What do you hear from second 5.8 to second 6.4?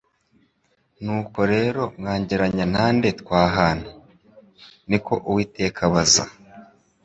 abaza.“